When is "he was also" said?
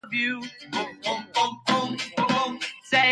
0.09-1.11